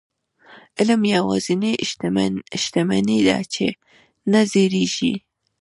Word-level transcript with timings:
علم 0.79 1.01
یوازینۍ 1.15 1.73
شتمني 2.61 3.19
ده 3.27 3.37
چې 3.53 3.65
نه 4.31 4.41
زړيږي. 4.51 5.13